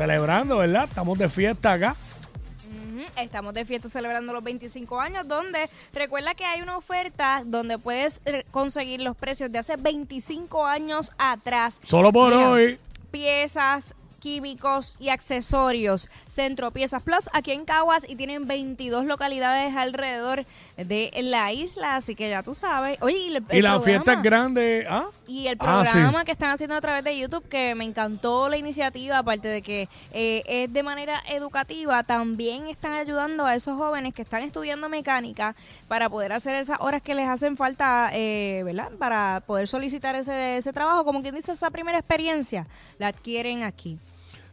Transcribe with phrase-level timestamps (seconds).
[0.00, 0.84] celebrando, ¿verdad?
[0.88, 1.96] Estamos de fiesta acá.
[3.16, 8.20] Estamos de fiesta celebrando los 25 años, donde recuerda que hay una oferta donde puedes
[8.24, 11.80] eh, conseguir los precios de hace 25 años atrás.
[11.82, 12.78] Solo por Mira, hoy.
[13.10, 16.08] Piezas, químicos y accesorios.
[16.28, 20.44] Centro Piezas Plus aquí en Caguas y tienen 22 localidades alrededor
[20.76, 22.98] de la isla, así que ya tú sabes.
[23.00, 24.86] Oye, y, el- Y el la fiesta es grande.
[24.88, 25.06] ¿Ah?
[25.26, 25.92] y el Ah, sí.
[25.92, 29.62] programa que están haciendo a través de YouTube, que me encantó la iniciativa, aparte de
[29.62, 34.88] que eh, es de manera educativa, también están ayudando a esos jóvenes que están estudiando
[34.88, 35.54] mecánica
[35.88, 38.90] para poder hacer esas horas que les hacen falta, eh, ¿verdad?
[38.98, 41.04] Para poder solicitar ese, ese trabajo.
[41.04, 42.66] Como quien dice, esa primera experiencia
[42.98, 43.98] la adquieren aquí.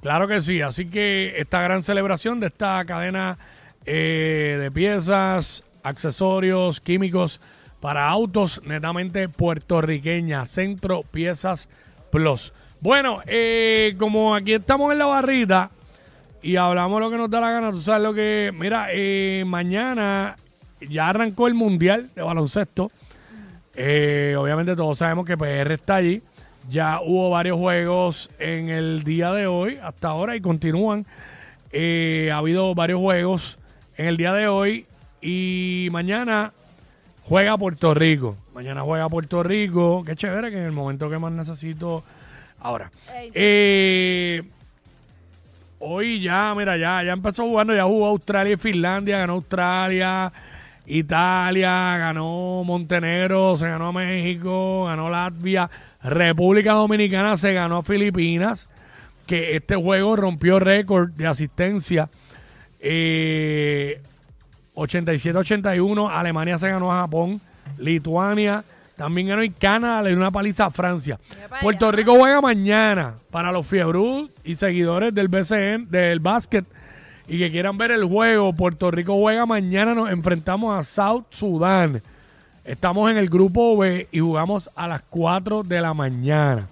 [0.00, 0.60] Claro que sí.
[0.62, 3.38] Así que esta gran celebración de esta cadena
[3.84, 7.40] eh, de piezas, accesorios, químicos
[7.80, 11.68] para autos netamente puertorriqueña, Centro Piezas
[12.10, 12.52] Plus.
[12.80, 15.70] Bueno, eh, como aquí estamos en la barrita
[16.42, 18.52] y hablamos lo que nos da la gana, tú sabes lo que...
[18.54, 20.36] Mira, eh, mañana
[20.80, 22.90] ya arrancó el Mundial de Baloncesto.
[23.74, 26.22] Eh, obviamente todos sabemos que PR está allí.
[26.68, 31.06] Ya hubo varios juegos en el día de hoy, hasta ahora, y continúan.
[31.72, 33.58] Eh, ha habido varios juegos
[33.96, 34.86] en el día de hoy
[35.20, 36.52] y mañana
[37.24, 38.36] juega Puerto Rico.
[38.54, 40.02] Mañana juega Puerto Rico.
[40.04, 42.02] Qué chévere que en el momento que más necesito.
[42.60, 42.90] Ahora.
[43.34, 44.42] Eh,
[45.78, 47.74] hoy ya, mira, ya, ya empezó jugando.
[47.74, 49.18] Ya jugó Australia y Finlandia.
[49.18, 50.32] Ganó Australia.
[50.90, 55.70] Italia, ganó Montenegro, se ganó a México, ganó Latvia,
[56.02, 58.68] República Dominicana se ganó a Filipinas,
[59.26, 62.08] que este juego rompió récord de asistencia.
[62.80, 64.00] Eh,
[64.74, 67.40] 87-81, Alemania se ganó a Japón,
[67.78, 68.64] Lituania
[69.00, 71.18] también ganó y Canadá le dio una paliza a Francia.
[71.62, 71.96] Puerto allá.
[71.96, 76.66] Rico juega mañana para los fiebrus y seguidores del BCN, del básquet
[77.26, 78.52] y que quieran ver el juego.
[78.52, 82.02] Puerto Rico juega mañana, nos enfrentamos a South Sudán.
[82.70, 86.68] Estamos en el grupo B y jugamos a las 4 de la mañana.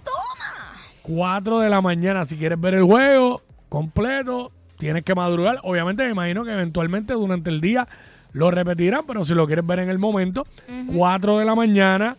[1.01, 2.23] 4 de la mañana.
[2.23, 5.59] Si quieres ver el juego completo, tienes que madrugar.
[5.63, 7.85] Obviamente, me imagino que eventualmente durante el día
[8.31, 10.47] lo repetirán, pero si lo quieres ver en el momento,
[10.95, 12.15] 4 de la mañana.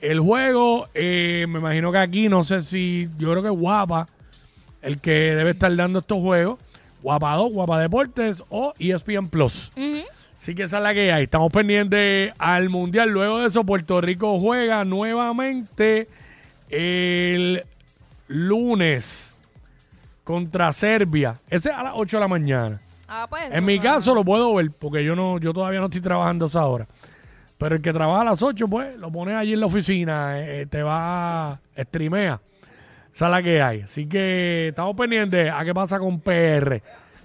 [0.00, 4.06] El juego, eh, me imagino que aquí, no sé si, yo creo que Guapa,
[4.82, 6.60] el que debe estar dando estos juegos,
[7.02, 9.72] Guapa 2, Guapa Deportes o ESPN Plus.
[10.46, 11.24] Así que esa es la que hay.
[11.24, 13.10] Estamos pendientes al Mundial.
[13.10, 16.06] Luego de eso, Puerto Rico juega nuevamente
[16.70, 17.64] el
[18.28, 19.34] lunes
[20.22, 21.40] contra Serbia.
[21.50, 22.80] Ese es a las 8 de la mañana.
[23.08, 23.42] Ah, pues.
[23.50, 26.48] En mi caso lo puedo ver porque yo no yo todavía no estoy trabajando a
[26.48, 26.86] esa hora.
[27.58, 30.66] Pero el que trabaja a las 8, pues lo pones allí en la oficina, eh,
[30.66, 32.40] te va, streamea.
[33.12, 33.80] Esa es la que hay.
[33.80, 36.80] Así que estamos pendientes a qué pasa con PR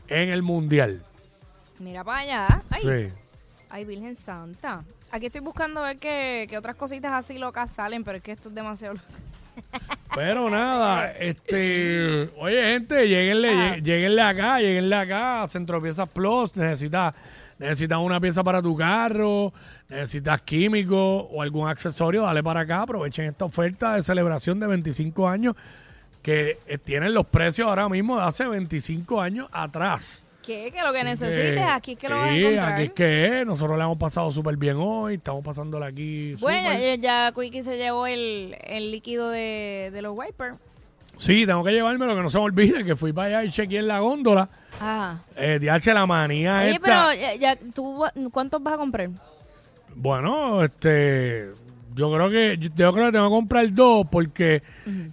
[0.07, 1.03] en el Mundial.
[1.81, 2.61] Mira para allá.
[2.69, 3.13] Ay, Sí.
[3.69, 4.83] ay, Virgen Santa.
[5.11, 8.49] Aquí estoy buscando ver qué, qué otras cositas así locas salen, pero es que esto
[8.49, 8.93] es demasiado.
[8.95, 9.05] loco.
[10.15, 13.77] Pero nada, este, oye gente, lleguenle, Ah.
[13.77, 17.13] lleguenle acá, lleguenle acá Centro Piezas Plus, necesitas,
[17.59, 19.53] necesitas una pieza para tu carro,
[19.89, 25.27] necesitas químico o algún accesorio, dale para acá, aprovechen esta oferta de celebración de 25
[25.27, 25.55] años
[26.21, 30.23] que eh, tienen los precios ahora mismo de hace 25 años atrás.
[30.45, 30.71] ¿Qué?
[30.71, 32.73] Que lo que Así necesites, que, aquí es que lo vas a sí, encontrar.
[32.73, 36.71] aquí es que es, nosotros le hemos pasado súper bien hoy, estamos pasándola aquí Bueno,
[36.71, 36.99] súper.
[36.99, 40.57] ya, ya Quickie se llevó el, el líquido de, de los wipers.
[41.17, 43.79] Sí, tengo que llevármelo, que no se me olvide que fui para allá y chequeé
[43.79, 44.49] en la góndola.
[44.79, 45.17] Ah.
[45.35, 46.81] Eh, DH, la manía Oye, esta.
[46.81, 49.09] pero ya, ya, ¿tú, va- ¿cuántos vas a comprar?
[49.93, 51.51] Bueno, este.
[51.93, 54.63] Yo creo que yo, yo creo que tengo que comprar dos porque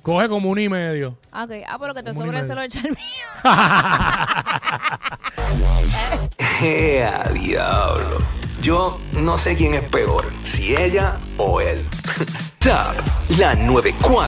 [0.02, 1.18] coge como uno y medio.
[1.32, 1.52] Ah, ok.
[1.66, 2.98] Ah, pero que te Como un sobre se lo echa el mío.
[6.62, 8.26] ¡Ea, diablo!
[8.62, 11.86] Yo no sé quién es peor, si ella o él.
[12.58, 12.94] Top,
[13.38, 14.08] la 94.